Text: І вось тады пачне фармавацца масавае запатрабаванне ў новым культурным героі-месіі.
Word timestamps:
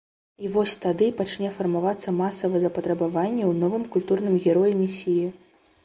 І 0.45 0.47
вось 0.53 0.71
тады 0.85 1.09
пачне 1.19 1.51
фармавацца 1.59 2.15
масавае 2.23 2.63
запатрабаванне 2.65 3.43
ў 3.51 3.65
новым 3.65 3.83
культурным 3.97 4.35
героі-месіі. 4.49 5.25